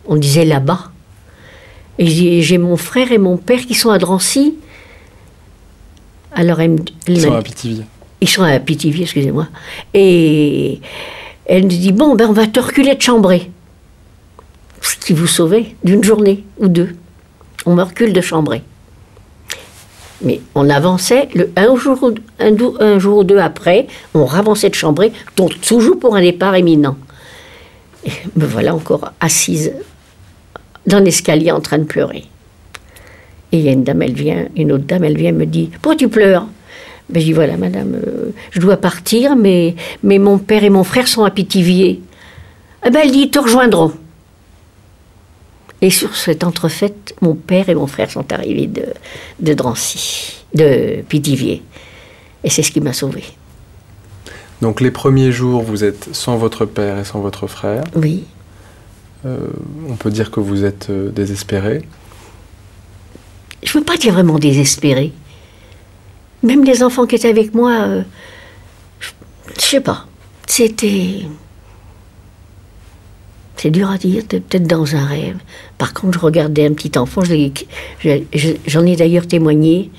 on 0.09 0.15
disait 0.15 0.43
là-bas. 0.43 0.91
Et 2.00 2.41
j'ai 2.41 2.57
mon 2.57 2.75
frère 2.75 3.12
et 3.12 3.17
mon 3.17 3.38
père 3.38 3.65
qui 3.65 3.75
sont 3.75 3.91
à 3.91 3.98
Drancy. 3.98 4.55
Alors 6.33 6.59
elle, 6.59 6.79
Ils 7.07 7.21
sont 7.21 7.33
à 7.33 7.41
Pithiviers. 7.41 7.86
Ils 8.21 8.29
sont 8.29 8.43
à 8.43 8.59
Pithiviers, 8.59 9.03
excusez-moi. 9.03 9.48
Et 9.93 10.79
elle 11.45 11.63
me 11.65 11.69
dit 11.69 11.91
Bon, 11.91 12.15
ben 12.15 12.27
on 12.29 12.33
va 12.33 12.48
te 12.48 12.59
reculer 12.59 12.95
de 12.95 13.01
Chambray. 13.01 13.51
Vous 15.13 15.27
sauvait 15.27 15.75
d'une 15.83 16.03
journée 16.03 16.43
ou 16.59 16.67
deux. 16.67 16.95
On 17.65 17.75
me 17.75 17.83
recule 17.83 18.13
de 18.13 18.21
Chambray. 18.21 18.61
Mais 20.21 20.41
on 20.53 20.69
avançait, 20.69 21.29
le, 21.33 21.49
un, 21.55 21.75
jour, 21.75 22.11
un, 22.39 22.55
un 22.79 22.99
jour 22.99 23.19
ou 23.19 23.23
deux 23.23 23.37
après, 23.39 23.87
on 24.13 24.25
ravançait 24.25 24.69
de 24.69 24.75
Chambray, 24.75 25.11
donc 25.37 25.59
toujours 25.61 25.97
pour 25.97 26.15
un 26.15 26.21
départ 26.21 26.55
éminent. 26.55 26.97
Et 28.05 28.11
me 28.35 28.45
voilà 28.45 28.75
encore 28.75 29.11
assise 29.19 29.73
dans 30.85 30.99
l'escalier 30.99 31.51
en 31.51 31.61
train 31.61 31.77
de 31.77 31.83
pleurer. 31.85 32.25
Et 33.51 33.57
il 33.57 33.61
y 33.61 33.69
a 33.69 33.71
une 33.71 33.83
dame, 33.83 34.01
elle 34.01 34.13
vient, 34.13 34.47
une 34.55 34.71
autre 34.71 34.83
dame, 34.83 35.03
elle 35.03 35.17
vient 35.17 35.31
me 35.31 35.45
dit 35.45 35.69
Pourquoi 35.81 35.95
tu 35.95 36.09
pleures? 36.09 36.45
Ben, 37.09 37.19
Je 37.19 37.25
dis 37.25 37.33
Voilà, 37.33 37.57
madame, 37.57 37.95
euh, 37.95 38.31
je 38.51 38.59
dois 38.59 38.77
partir, 38.77 39.35
mais, 39.35 39.75
mais 40.03 40.19
mon 40.19 40.37
père 40.37 40.63
et 40.63 40.69
mon 40.69 40.83
frère 40.83 41.07
sont 41.07 41.23
à 41.23 41.31
Pithiviers. 41.31 42.01
Eh 42.85 42.89
ben, 42.89 43.01
elle 43.03 43.11
dit 43.11 43.21
Ils 43.21 43.31
te 43.31 43.39
rejoindront. 43.39 43.93
Et 45.81 45.89
sur 45.89 46.15
cette 46.15 46.43
entrefaite, 46.43 47.15
mon 47.21 47.36
père 47.36 47.69
et 47.69 47.75
mon 47.75 47.88
frère 47.88 48.12
sont 48.12 48.31
arrivés 48.33 48.67
de, 48.67 48.86
de 49.39 49.53
Drancy, 49.53 50.43
de 50.53 51.01
Pithiviers. 51.07 51.63
Et 52.43 52.50
c'est 52.50 52.63
ce 52.63 52.71
qui 52.71 52.81
m'a 52.81 52.93
sauvée. 52.93 53.24
Donc 54.62 54.81
les 54.81 54.91
premiers 54.91 55.31
jours, 55.31 55.62
vous 55.62 55.83
êtes 55.83 56.13
sans 56.13 56.38
votre 56.38 56.65
père 56.65 56.98
et 57.00 57.05
sans 57.05 57.21
votre 57.21 57.48
frère. 57.48 57.83
Oui. 57.95 58.25
Euh, 59.25 59.48
on 59.88 59.95
peut 59.95 60.12
dire 60.12 60.31
que 60.31 60.39
vous 60.39 60.65
êtes 60.65 60.89
euh, 60.89 61.09
désespéré. 61.12 61.81
Je 63.63 63.69
ne 63.69 63.79
veux 63.79 63.86
pas 63.86 63.98
dire 63.98 64.13
vraiment 64.13 64.39
désespéré. 64.39 65.13
Même 66.43 66.63
les 66.63 66.83
enfants 66.83 67.05
qui 67.05 67.15
étaient 67.15 67.29
avec 67.29 67.53
moi, 67.53 67.71
euh, 67.81 68.03
je, 69.00 69.09
ne 69.55 69.59
sais 69.59 69.81
pas. 69.81 70.05
C'était. 70.48 71.25
C'est 73.57 73.71
dur 73.71 73.89
à 73.89 73.98
dire, 73.98 74.24
peut-être 74.25 74.67
dans 74.67 74.95
un 74.95 75.05
rêve. 75.05 75.38
Par 75.79 75.93
contre, 75.93 76.19
je 76.19 76.24
regardais 76.25 76.67
un 76.67 76.74
petit 76.74 77.00
enfant, 77.00 77.21
j'en 77.24 78.86
ai 78.86 78.95
d'ailleurs 78.98 79.25
témoigné. 79.25 79.89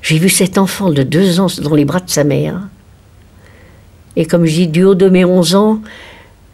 J'ai 0.00 0.16
vu 0.16 0.28
cet 0.28 0.58
enfant 0.58 0.90
de 0.90 1.02
deux 1.02 1.40
ans 1.40 1.48
dans 1.60 1.74
les 1.74 1.84
bras 1.84 1.98
de 1.98 2.08
sa 2.08 2.22
mère. 2.22 2.60
Et 4.14 4.26
comme 4.26 4.46
je 4.46 4.54
dis, 4.54 4.68
du 4.68 4.84
haut 4.84 4.94
de 4.94 5.08
mes 5.08 5.24
11 5.24 5.56
ans, 5.56 5.80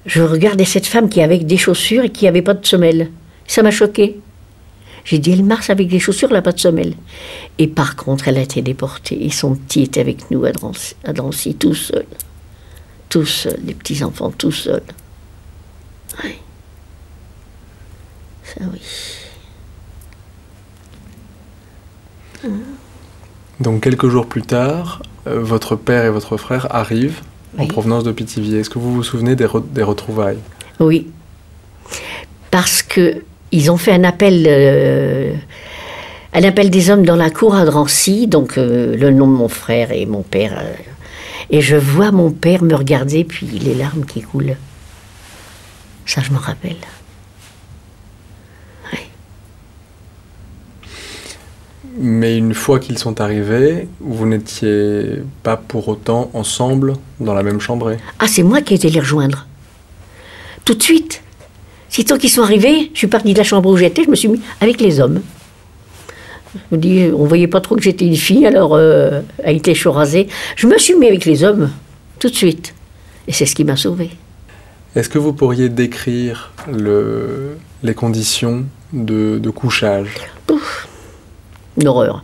je 0.06 0.22
regardais 0.22 0.64
cette 0.64 0.86
femme 0.86 1.10
qui 1.10 1.20
avait 1.20 1.38
des 1.38 1.58
chaussures 1.58 2.04
et 2.04 2.08
qui 2.08 2.24
n'avait 2.24 2.40
pas 2.40 2.54
de 2.54 2.64
semelle. 2.66 3.10
Ça 3.46 3.62
m'a 3.62 3.70
choqué. 3.70 4.18
J'ai 5.04 5.18
dit, 5.18 5.32
elle 5.32 5.44
marche 5.44 5.68
avec 5.68 5.88
des 5.88 5.98
chaussures, 5.98 6.28
elle 6.30 6.36
n'a 6.36 6.42
pas 6.42 6.52
de 6.52 6.60
semelle. 6.60 6.94
Et 7.58 7.66
par 7.66 7.96
contre, 7.96 8.28
elle 8.28 8.38
a 8.38 8.42
été 8.42 8.62
déportée. 8.62 9.26
Et 9.26 9.30
son 9.30 9.56
petit 9.56 9.82
était 9.82 10.00
avec 10.00 10.30
nous 10.30 10.46
à 10.46 10.52
Drancy, 11.12 11.54
tout 11.54 11.74
seul. 11.74 12.06
Tout 13.10 13.26
seul, 13.26 13.58
les 13.66 13.74
petits-enfants, 13.74 14.30
tout 14.30 14.52
seuls. 14.52 14.82
Ça, 18.54 18.60
oui. 18.72 18.80
Donc 23.60 23.82
quelques 23.82 24.08
jours 24.08 24.26
plus 24.26 24.42
tard, 24.42 25.02
euh, 25.26 25.40
votre 25.40 25.76
père 25.76 26.04
et 26.04 26.10
votre 26.10 26.36
frère 26.36 26.66
arrivent 26.74 27.20
en 27.58 27.66
provenance 27.66 28.04
de 28.04 28.12
Pithiviers. 28.12 28.60
Est-ce 28.60 28.70
que 28.70 28.78
vous 28.78 28.92
vous 28.94 29.02
souvenez 29.02 29.36
des, 29.36 29.44
re- 29.46 29.64
des 29.72 29.82
retrouvailles? 29.82 30.38
Oui. 30.78 31.08
Parce 32.50 32.82
que 32.82 33.22
ils 33.52 33.70
ont 33.70 33.76
fait 33.76 33.92
un 33.92 34.04
appel, 34.04 34.44
euh, 34.48 35.34
un 36.32 36.42
appel 36.44 36.70
des 36.70 36.88
hommes 36.90 37.04
dans 37.04 37.16
la 37.16 37.30
cour 37.30 37.54
à 37.54 37.64
Drancy, 37.64 38.26
donc 38.28 38.56
euh, 38.56 38.96
le 38.96 39.10
nom 39.10 39.26
de 39.26 39.32
mon 39.36 39.48
frère 39.48 39.92
et 39.92 40.06
mon 40.06 40.22
père. 40.22 40.54
euh, 40.58 40.72
et 41.52 41.60
je 41.60 41.74
vois 41.76 42.12
mon 42.12 42.30
père 42.30 42.62
me 42.62 42.74
regarder, 42.74 43.24
puis 43.24 43.46
les 43.46 43.74
larmes 43.74 44.04
qui 44.06 44.22
coulent. 44.22 44.56
Ça, 46.06 46.22
je 46.22 46.30
me 46.30 46.38
rappelle. 46.38 46.76
Mais 51.98 52.36
une 52.38 52.54
fois 52.54 52.78
qu'ils 52.78 52.98
sont 52.98 53.20
arrivés, 53.20 53.88
vous 54.00 54.26
n'étiez 54.26 55.22
pas 55.42 55.56
pour 55.56 55.88
autant 55.88 56.30
ensemble 56.34 56.94
dans 57.18 57.34
la 57.34 57.42
même 57.42 57.60
chambrée. 57.60 57.96
Ah, 58.18 58.28
c'est 58.28 58.42
moi 58.44 58.60
qui 58.62 58.74
ai 58.74 58.76
été 58.76 58.88
les 58.90 59.00
rejoindre. 59.00 59.46
Tout 60.64 60.74
de 60.74 60.82
suite. 60.82 61.22
Sitôt 61.88 62.16
qu'ils 62.16 62.30
sont 62.30 62.42
arrivés, 62.42 62.90
je 62.94 62.98
suis 62.98 63.06
partie 63.08 63.32
de 63.32 63.38
la 63.38 63.44
chambre 63.44 63.68
où 63.68 63.76
j'étais, 63.76 64.04
je 64.04 64.10
me 64.10 64.14
suis 64.14 64.28
mis 64.28 64.40
avec 64.60 64.80
les 64.80 65.00
hommes. 65.00 65.20
Je 66.54 66.76
me 66.76 66.80
dis, 66.80 67.10
on 67.12 67.26
voyait 67.26 67.48
pas 67.48 67.60
trop 67.60 67.74
que 67.74 67.82
j'étais 67.82 68.06
une 68.06 68.16
fille, 68.16 68.46
alors 68.46 68.74
euh, 68.76 69.20
elle 69.42 69.56
était 69.56 69.74
chaud 69.74 69.92
rasée. 69.92 70.28
Je 70.56 70.68
me 70.68 70.78
suis 70.78 70.94
mis 70.94 71.08
avec 71.08 71.24
les 71.24 71.42
hommes, 71.42 71.70
tout 72.20 72.28
de 72.30 72.34
suite. 72.36 72.74
Et 73.26 73.32
c'est 73.32 73.46
ce 73.46 73.54
qui 73.56 73.64
m'a 73.64 73.76
sauvée. 73.76 74.10
Est-ce 74.94 75.08
que 75.08 75.18
vous 75.18 75.32
pourriez 75.32 75.68
décrire 75.68 76.52
le- 76.72 77.56
les 77.82 77.94
conditions 77.94 78.64
de, 78.92 79.38
de 79.38 79.50
couchage? 79.50 80.14
Une 81.80 81.88
horreur. 81.88 82.22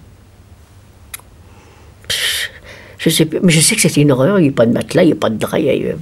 Je 2.98 3.10
sais, 3.10 3.28
mais 3.42 3.52
je 3.52 3.60
sais 3.60 3.74
que 3.76 3.80
c'était 3.82 4.02
une 4.02 4.12
horreur. 4.12 4.38
Il 4.38 4.42
n'y 4.42 4.48
a 4.48 4.52
pas 4.52 4.66
de 4.66 4.72
matelas, 4.72 5.02
il 5.02 5.06
n'y 5.06 5.12
a 5.12 5.16
pas 5.16 5.30
de 5.30 5.36
drap. 5.38 5.58
il 5.58 5.64
y 5.64 5.70
a- 5.70 5.74
Je 5.74 5.90
ne 5.92 5.94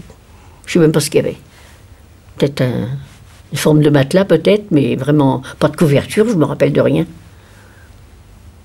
sais 0.73 0.79
même 0.81 0.93
pas 0.93 1.01
ce 1.01 1.11
qu'il 1.11 1.19
y 1.23 1.25
avait. 1.25 1.37
Peut-être 2.39 2.63
un- 2.63 2.89
une 3.53 3.59
forme 3.59 3.83
de 3.83 3.91
matelas, 3.91 4.25
peut-être, 4.25 4.71
mais 4.71 4.97
vraiment 4.97 5.43
pas 5.61 5.69
de 5.69 5.77
couverture. 5.77 6.27
Je 6.29 6.35
me 6.35 6.45
rappelle 6.45 6.73
de 6.73 6.81
rien. 6.81 7.07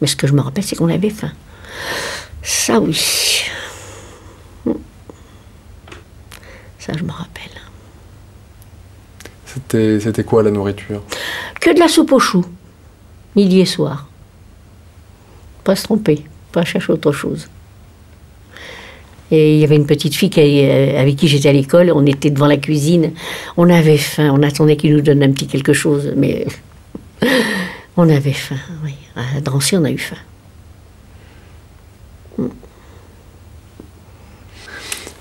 Mais 0.01 0.08
ce 0.08 0.15
que 0.15 0.25
je 0.25 0.34
me 0.34 0.41
rappelle, 0.41 0.63
c'est 0.63 0.75
qu'on 0.75 0.89
avait 0.89 1.10
faim. 1.10 1.31
Ça, 2.41 2.79
oui. 2.79 2.98
Ça, 6.79 6.93
je 6.98 7.03
me 7.03 7.12
rappelle. 7.12 7.51
C'était 9.46 10.00
c'était 10.00 10.24
quoi 10.24 10.41
la 10.41 10.50
nourriture? 10.51 11.03
Que 11.60 11.74
de 11.74 11.79
la 11.79 11.88
soupe 11.89 12.12
aux 12.13 12.19
choux, 12.19 12.46
midi 13.36 13.60
et 13.60 13.65
soir. 13.65 14.09
Pas 15.63 15.75
se 15.75 15.84
tromper, 15.84 16.24
pas 16.51 16.63
chercher 16.66 16.94
autre 16.94 17.12
chose. 17.12 17.48
Et 19.32 19.56
il 19.56 19.60
y 19.60 19.63
avait 19.63 19.75
une 19.75 19.86
petite 19.86 20.16
fille 20.16 20.32
qui, 20.32 20.42
euh, 20.63 21.00
avec 21.00 21.16
qui 21.16 21.28
j'étais 21.28 21.50
à 21.50 21.54
l'école, 21.54 21.92
on 21.94 22.06
était 22.06 22.32
devant 22.32 22.48
la 22.48 22.58
cuisine, 22.58 23.12
on 23.58 23.70
avait 23.70 23.98
faim, 23.98 24.32
on 24.34 24.42
attendait 24.42 24.75
qu'il 24.75 24.94
nous 24.96 25.01
donne 25.01 25.22
un 25.22 25.32
petit 25.32 25.46
quelque 25.46 25.74
chose, 25.74 26.12
mais 26.16 26.48
on 27.98 28.10
avait 28.10 28.34
faim, 28.34 28.56
oui. 28.84 28.96
À 29.16 29.39
Drancy, 29.42 29.75
on 29.78 29.84
a 29.84 29.92
eu 29.92 29.98
faim. 30.00 30.16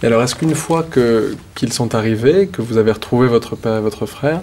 Et 0.02 0.06
alors, 0.06 0.22
est-ce 0.22 0.36
qu'une 0.36 0.54
fois 0.54 0.84
que- 0.84 1.36
qu'ils 1.54 1.72
sont 1.72 1.94
arrivés, 1.94 2.46
que 2.46 2.62
vous 2.62 2.76
avez 2.76 2.92
retrouvé 2.92 3.26
votre 3.26 3.56
père 3.56 3.76
et 3.78 3.80
votre 3.80 4.06
frère, 4.06 4.42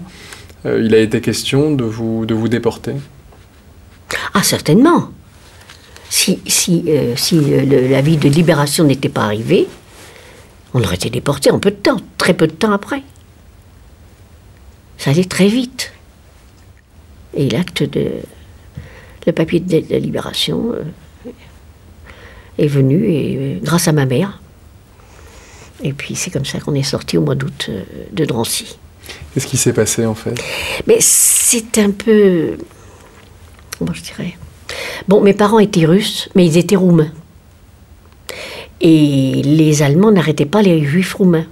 euh, 0.65 0.81
il 0.83 0.93
a 0.93 0.97
été 0.99 1.21
question 1.21 1.71
de 1.73 1.85
vous, 1.85 2.25
de 2.25 2.33
vous 2.33 2.49
déporter? 2.49 2.91
Ah, 4.33 4.43
certainement. 4.43 5.09
Si, 6.09 6.39
si, 6.47 6.83
euh, 6.87 7.15
si 7.15 7.37
euh, 7.37 7.65
le- 7.65 7.87
l'avis 7.87 8.17
de 8.17 8.29
libération 8.29 8.83
n'était 8.83 9.09
pas 9.09 9.23
arrivé, 9.23 9.67
on 10.73 10.81
aurait 10.83 10.95
été 10.95 11.09
déporté 11.09 11.51
en 11.51 11.59
peu 11.59 11.71
de 11.71 11.75
temps, 11.75 11.99
très 12.17 12.33
peu 12.33 12.47
de 12.47 12.53
temps 12.53 12.71
après. 12.71 13.01
Ça 14.97 15.11
allait 15.11 15.25
très 15.25 15.47
vite. 15.47 15.91
Et 17.33 17.49
l'acte 17.49 17.83
de. 17.83 18.11
Le 19.27 19.31
papier 19.33 19.59
de, 19.59 19.79
de 19.79 19.95
libération 19.97 20.71
euh, 20.73 20.83
est 22.59 22.67
venu, 22.67 23.05
et, 23.09 23.37
euh, 23.37 23.59
grâce 23.61 23.87
à 23.87 23.91
ma 23.91 24.05
mère. 24.05 24.39
Et 25.83 25.91
puis 25.91 26.15
c'est 26.15 26.29
comme 26.31 26.45
ça 26.45 26.59
qu'on 26.59 26.75
est 26.75 26.83
sorti 26.83 27.17
au 27.17 27.21
mois 27.21 27.35
d'août 27.35 27.69
de 28.13 28.25
Drancy. 28.25 28.77
Qu'est-ce 29.33 29.47
qui 29.47 29.57
s'est 29.57 29.73
passé 29.73 30.05
en 30.05 30.15
fait? 30.15 30.35
Mais 30.87 30.97
c'est 31.01 31.77
un 31.79 31.91
peu. 31.91 32.57
Comment 33.77 33.93
je 33.93 34.01
dirais? 34.01 34.37
Bon, 35.07 35.21
mes 35.21 35.33
parents 35.33 35.59
étaient 35.59 35.85
russes, 35.85 36.29
mais 36.35 36.45
ils 36.45 36.57
étaient 36.57 36.75
roumains. 36.75 37.11
Et 38.81 39.41
les 39.43 39.81
Allemands 39.83 40.11
n'arrêtaient 40.11 40.45
pas 40.45 40.61
les 40.61 40.83
juifs 40.83 41.13
roumains. 41.13 41.45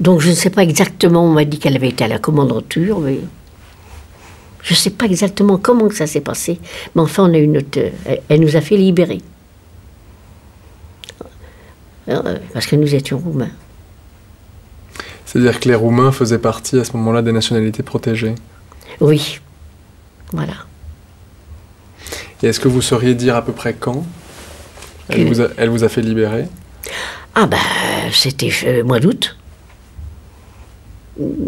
Donc 0.00 0.20
je 0.20 0.30
ne 0.30 0.34
sais 0.34 0.50
pas 0.50 0.62
exactement, 0.62 1.24
on 1.24 1.30
m'a 1.30 1.44
dit 1.44 1.58
qu'elle 1.58 1.76
avait 1.76 1.88
été 1.88 2.04
à 2.04 2.08
la 2.08 2.18
commandanture, 2.18 3.00
mais. 3.00 3.18
Je 4.62 4.72
ne 4.72 4.78
sais 4.78 4.90
pas 4.90 5.04
exactement 5.04 5.58
comment 5.58 5.88
que 5.88 5.94
ça 5.94 6.06
s'est 6.06 6.22
passé, 6.22 6.58
mais 6.94 7.02
enfin, 7.02 7.28
on 7.28 7.34
a 7.34 7.38
eu 7.38 7.46
notre. 7.46 7.78
Elle, 8.06 8.22
elle 8.30 8.40
nous 8.40 8.56
a 8.56 8.62
fait 8.62 8.78
libérer. 8.78 9.20
Euh, 12.08 12.38
Parce 12.52 12.66
que 12.66 12.76
nous 12.76 12.94
étions 12.94 13.18
roumains. 13.18 13.50
C'est-à-dire 15.26 15.58
que 15.58 15.68
les 15.68 15.74
Roumains 15.74 16.12
faisaient 16.12 16.38
partie 16.38 16.78
à 16.78 16.84
ce 16.84 16.96
moment-là 16.96 17.22
des 17.22 17.32
nationalités 17.32 17.82
protégées. 17.82 18.34
Oui. 19.00 19.40
Voilà. 20.32 20.54
Et 22.42 22.48
est-ce 22.48 22.60
que 22.60 22.68
vous 22.68 22.82
sauriez 22.82 23.14
dire 23.14 23.36
à 23.36 23.42
peu 23.42 23.52
près 23.52 23.74
quand 23.74 24.04
elle 25.08 25.26
vous, 25.26 25.40
a, 25.40 25.48
elle 25.56 25.68
vous 25.70 25.84
a 25.84 25.88
fait 25.88 26.02
libérer? 26.02 26.46
Ah 27.34 27.46
bah 27.46 27.56
c'était 28.12 28.50
euh, 28.64 28.84
mois 28.84 29.00
d'août. 29.00 29.36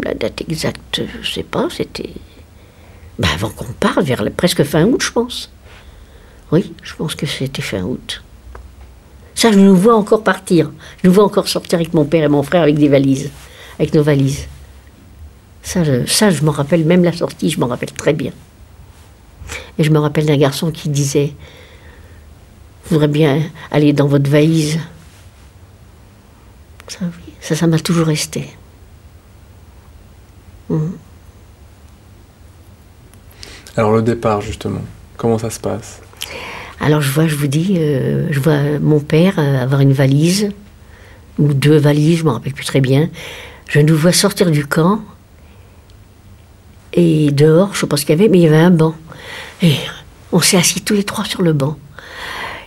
La 0.03 0.13
date 0.13 0.41
exacte, 0.49 1.01
je 1.21 1.29
sais 1.31 1.43
pas, 1.43 1.67
c'était... 1.69 2.11
Bah 3.19 3.27
avant 3.33 3.49
qu'on 3.49 3.65
parte, 3.65 4.01
vers 4.03 4.23
le- 4.23 4.29
presque 4.29 4.63
fin 4.63 4.85
août, 4.85 5.01
je 5.03 5.11
pense. 5.11 5.51
Oui, 6.51 6.73
je 6.83 6.95
pense 6.95 7.15
que 7.15 7.25
c'était 7.25 7.61
fin 7.61 7.81
août. 7.81 8.23
Ça, 9.35 9.51
je 9.51 9.59
nous 9.59 9.75
vois 9.75 9.95
encore 9.95 10.23
partir. 10.23 10.71
Je 11.03 11.07
nous 11.07 11.13
vois 11.13 11.25
encore 11.25 11.47
sortir 11.47 11.77
avec 11.79 11.93
mon 11.93 12.05
père 12.05 12.23
et 12.23 12.27
mon 12.29 12.43
frère 12.43 12.61
avec 12.63 12.75
des 12.75 12.87
valises, 12.87 13.29
avec 13.77 13.93
nos 13.93 14.03
valises. 14.03 14.47
Ça, 15.63 15.83
je, 15.83 16.05
ça, 16.05 16.29
je 16.29 16.43
m'en 16.43 16.51
rappelle, 16.51 16.85
même 16.85 17.03
la 17.03 17.11
sortie, 17.11 17.49
je 17.49 17.59
m'en 17.59 17.67
rappelle 17.67 17.91
très 17.91 18.13
bien. 18.13 18.31
Et 19.79 19.83
je 19.83 19.91
me 19.91 19.99
rappelle 19.99 20.25
d'un 20.25 20.37
garçon 20.37 20.71
qui 20.71 20.89
disait, 20.89 21.33
je 22.85 22.89
voudrais 22.89 23.07
bien 23.07 23.41
aller 23.71 23.93
dans 23.93 24.07
votre 24.07 24.29
valise. 24.29 24.79
Ça, 26.87 26.99
ça, 27.41 27.55
ça 27.55 27.67
m'a 27.67 27.79
toujours 27.79 28.07
resté. 28.07 28.49
Mhm. 30.69 30.97
Alors 33.75 33.91
le 33.91 34.01
départ 34.01 34.41
justement, 34.41 34.81
comment 35.17 35.37
ça 35.37 35.51
se 35.51 35.59
passe? 35.59 36.01
Alors 36.79 37.01
je 37.01 37.11
vois, 37.11 37.27
je 37.27 37.35
vous 37.35 37.47
dis, 37.47 37.75
euh, 37.77 38.27
je 38.31 38.39
vois 38.39 38.79
mon 38.79 38.99
père 38.99 39.35
euh, 39.37 39.61
avoir 39.61 39.81
une 39.81 39.93
valise, 39.93 40.49
ou 41.37 41.53
deux 41.53 41.77
valises, 41.77 42.17
je 42.17 42.23
ne 42.23 42.29
me 42.29 42.33
rappelle 42.33 42.53
plus 42.53 42.65
très 42.65 42.81
bien. 42.81 43.09
Je 43.67 43.79
nous 43.79 43.95
vois 43.95 44.13
sortir 44.13 44.49
du 44.49 44.65
camp, 44.65 45.01
et 46.93 47.31
dehors, 47.31 47.69
je 47.73 47.77
ne 47.77 47.81
sais 47.81 47.87
pas 47.87 47.97
ce 47.97 48.05
qu'il 48.05 48.15
y 48.15 48.19
avait, 48.19 48.29
mais 48.29 48.39
il 48.39 48.43
y 48.43 48.47
avait 48.47 48.57
un 48.57 48.71
banc. 48.71 48.95
Et 49.61 49.75
on 50.31 50.39
s'est 50.41 50.57
assis 50.57 50.81
tous 50.81 50.93
les 50.93 51.03
trois 51.03 51.25
sur 51.25 51.41
le 51.41 51.53
banc. 51.53 51.77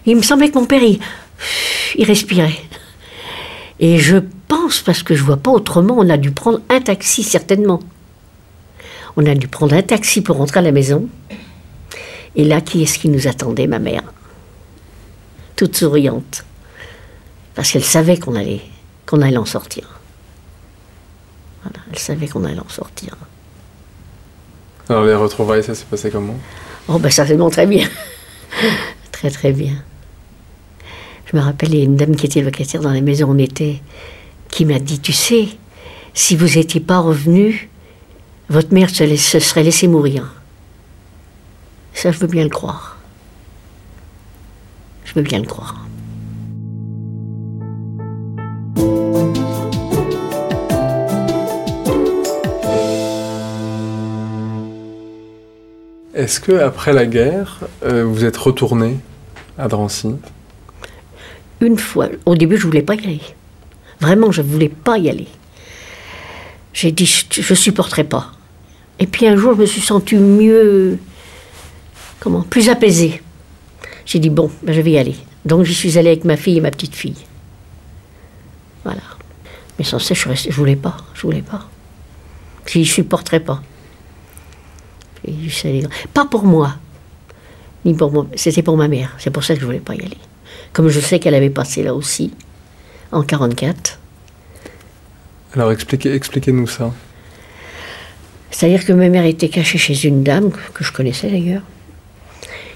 Il 0.06 0.16
me 0.16 0.22
semblait 0.22 0.50
que 0.50 0.58
mon 0.58 0.66
père, 0.66 0.82
il, 0.82 2.04
respirait. 2.04 2.58
Et 3.78 3.98
je 3.98 4.16
pense, 4.48 4.80
parce 4.80 5.02
que 5.02 5.14
je 5.14 5.22
vois 5.22 5.36
pas 5.36 5.50
autrement, 5.50 5.94
on 5.98 6.08
a 6.10 6.16
dû 6.16 6.30
prendre 6.30 6.60
un 6.68 6.80
taxi, 6.80 7.22
certainement. 7.22 7.80
On 9.16 9.26
a 9.26 9.34
dû 9.34 9.48
prendre 9.48 9.74
un 9.74 9.82
taxi 9.82 10.20
pour 10.20 10.36
rentrer 10.36 10.60
à 10.60 10.62
la 10.62 10.72
maison. 10.72 11.08
Et 12.36 12.44
là, 12.44 12.60
qui 12.60 12.82
est-ce 12.82 12.98
qui 12.98 13.08
nous 13.08 13.26
attendait, 13.26 13.66
ma 13.66 13.78
mère? 13.78 14.02
Toute 15.56 15.76
souriante. 15.76 16.44
Parce 17.54 17.72
qu'elle 17.72 17.84
savait 17.84 18.18
qu'on 18.18 18.34
allait, 18.34 18.62
qu'on 19.06 19.20
allait 19.20 19.36
en 19.36 19.44
sortir. 19.44 20.00
Elle 21.92 21.98
savait 21.98 22.28
qu'on 22.28 22.44
allait 22.44 22.60
en 22.60 22.68
sortir. 22.68 23.16
Alors 24.88 25.04
les 25.04 25.14
retrouvailles, 25.14 25.62
ça 25.62 25.74
s'est 25.74 25.84
passé 25.84 26.10
comment? 26.10 26.36
Oh, 26.92 26.98
ben 26.98 27.08
certainement 27.08 27.50
très 27.50 27.66
bien. 27.66 27.88
très, 29.12 29.30
très 29.30 29.52
bien. 29.52 29.74
Je 31.26 31.36
me 31.36 31.40
rappelle, 31.40 31.72
il 31.72 31.78
y 31.78 31.82
a 31.82 31.84
une 31.84 31.94
dame 31.94 32.16
qui 32.16 32.26
était 32.26 32.42
locataire 32.42 32.80
dans 32.80 32.92
la 32.92 33.00
maison 33.00 33.28
où 33.28 33.30
on 33.30 33.38
était, 33.38 33.80
qui 34.50 34.64
m'a 34.64 34.80
dit, 34.80 34.98
tu 34.98 35.12
sais, 35.12 35.48
si 36.14 36.34
vous 36.34 36.58
n'étiez 36.58 36.80
pas 36.80 36.98
revenu, 36.98 37.70
votre 38.48 38.74
mère 38.74 38.90
se, 38.90 39.14
se 39.14 39.38
serait 39.38 39.62
laissée 39.62 39.86
mourir. 39.86 40.34
Ça, 41.94 42.10
je 42.10 42.18
veux 42.18 42.26
bien 42.26 42.42
le 42.42 42.50
croire. 42.50 42.98
Je 45.04 45.14
veux 45.14 45.22
bien 45.22 45.38
le 45.38 45.46
croire. 45.46 45.86
Est-ce 56.30 56.38
que 56.38 56.52
après 56.52 56.92
la 56.92 57.06
guerre, 57.06 57.58
euh, 57.82 58.04
vous 58.04 58.24
êtes 58.24 58.36
retourné 58.36 58.98
à 59.58 59.66
Drancy? 59.66 60.14
Une 61.60 61.76
fois, 61.76 62.06
au 62.24 62.36
début, 62.36 62.56
je 62.56 62.68
voulais 62.68 62.84
pas 62.84 62.94
y 62.94 63.04
aller. 63.04 63.20
Vraiment, 63.98 64.30
je 64.30 64.40
voulais 64.40 64.68
pas 64.68 64.96
y 64.96 65.10
aller. 65.10 65.26
J'ai 66.72 66.92
dit, 66.92 67.04
je, 67.04 67.40
ne 67.40 67.56
supporterai 67.56 68.04
pas. 68.04 68.30
Et 69.00 69.08
puis 69.08 69.26
un 69.26 69.34
jour, 69.34 69.54
je 69.56 69.62
me 69.62 69.66
suis 69.66 69.80
sentie 69.80 70.14
mieux, 70.14 70.98
comment, 72.20 72.42
plus 72.42 72.68
apaisée. 72.68 73.20
J'ai 74.06 74.20
dit 74.20 74.30
bon, 74.30 74.52
ben, 74.62 74.72
je 74.72 74.82
vais 74.82 74.92
y 74.92 74.98
aller. 74.98 75.16
Donc 75.44 75.64
j'y 75.64 75.74
suis 75.74 75.98
allée 75.98 76.10
avec 76.10 76.24
ma 76.24 76.36
fille 76.36 76.58
et 76.58 76.60
ma 76.60 76.70
petite 76.70 76.94
fille. 76.94 77.26
Voilà. 78.84 79.02
Mais 79.80 79.84
sans 79.84 79.98
ça, 79.98 80.14
je, 80.14 80.28
ne 80.28 80.52
voulais 80.52 80.76
pas, 80.76 80.96
je 81.12 81.22
voulais 81.22 81.42
pas. 81.42 81.68
Je 82.66 82.78
ne 82.78 82.84
supporterais 82.84 83.40
pas. 83.40 83.60
Pas 86.14 86.24
pour 86.24 86.44
moi, 86.44 86.76
ni 87.84 87.94
pour 87.94 88.12
moi. 88.12 88.26
C'était 88.36 88.62
pour 88.62 88.76
ma 88.76 88.88
mère. 88.88 89.14
C'est 89.18 89.30
pour 89.30 89.44
ça 89.44 89.54
que 89.54 89.60
je 89.60 89.66
voulais 89.66 89.80
pas 89.80 89.94
y 89.94 90.00
aller. 90.00 90.18
Comme 90.72 90.88
je 90.88 91.00
sais 91.00 91.18
qu'elle 91.18 91.34
avait 91.34 91.50
passé 91.50 91.82
là 91.82 91.94
aussi, 91.94 92.32
en 93.12 93.22
44. 93.22 93.98
Alors 95.54 95.72
expliquez, 95.72 96.14
expliquez-nous 96.14 96.66
ça. 96.68 96.92
C'est-à-dire 98.50 98.84
que 98.84 98.92
ma 98.92 99.08
mère 99.08 99.24
était 99.24 99.48
cachée 99.48 99.78
chez 99.78 100.06
une 100.06 100.22
dame, 100.22 100.50
que 100.50 100.84
je 100.84 100.92
connaissais 100.92 101.30
d'ailleurs. 101.30 101.62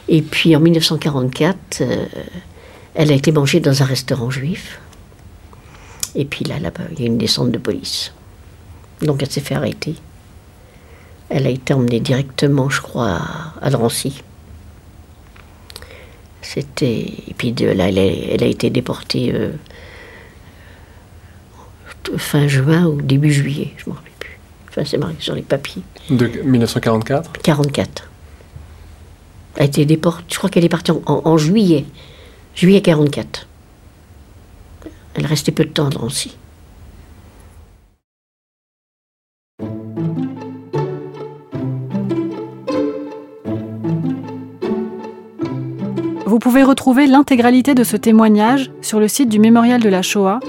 Et 0.08 0.22
puis 0.22 0.54
en 0.54 0.60
1944, 0.60 1.80
euh, 1.80 2.06
elle 2.94 3.10
a 3.10 3.14
été 3.14 3.32
mangée 3.32 3.60
dans 3.60 3.82
un 3.82 3.86
restaurant 3.86 4.30
juif. 4.30 4.80
Et 6.14 6.24
puis 6.24 6.44
là, 6.44 6.58
là-bas, 6.58 6.84
il 6.92 7.00
y 7.00 7.02
a 7.04 7.06
une 7.06 7.18
descente 7.18 7.50
de 7.50 7.58
police. 7.58 8.12
Donc 9.02 9.22
elle 9.22 9.30
s'est 9.30 9.40
fait 9.40 9.54
arrêter. 9.54 9.94
Elle 11.28 11.46
a 11.46 11.50
été 11.50 11.74
emmenée 11.74 12.00
directement, 12.00 12.68
je 12.68 12.80
crois, 12.80 13.20
à 13.60 13.70
Drancy. 13.70 14.22
C'était. 16.42 17.12
Et 17.28 17.34
puis 17.36 17.52
de 17.52 17.66
là, 17.66 17.88
elle 17.88 17.98
a, 18.42 18.46
été 18.46 18.70
déportée 18.70 19.32
euh, 19.34 19.52
fin 22.16 22.46
juin 22.48 22.86
ou 22.86 23.00
début 23.00 23.32
juillet, 23.32 23.72
je 23.76 23.84
ne 23.84 23.90
me 23.90 23.96
rappelle 23.96 24.12
plus. 24.18 24.38
Enfin, 24.68 24.84
c'est 24.84 24.98
marqué 24.98 25.16
sur 25.20 25.34
les 25.34 25.42
papiers. 25.42 25.82
De 26.10 26.26
1944 26.26 27.32
44. 27.42 28.10
Elle 29.56 29.62
a 29.62 29.64
été 29.66 29.84
déportée, 29.84 30.24
je 30.30 30.38
crois 30.38 30.50
qu'elle 30.50 30.64
est 30.64 30.68
partie 30.68 30.90
en, 30.90 31.02
en, 31.06 31.38
juillet. 31.38 31.84
Juillet 32.54 32.82
44. 32.82 33.46
Elle 35.14 35.26
restait 35.26 35.52
peu 35.52 35.64
de 35.64 35.70
temps 35.70 35.86
à 35.86 35.90
Drancy. 35.90 36.36
Vous 46.34 46.40
pouvez 46.40 46.64
retrouver 46.64 47.06
l'intégralité 47.06 47.76
de 47.76 47.84
ce 47.84 47.96
témoignage 47.96 48.72
sur 48.82 48.98
le 48.98 49.06
site 49.06 49.28
du 49.28 49.38
Mémorial 49.38 49.80
de 49.80 49.88
la 49.88 50.02
Shoah, 50.02 50.40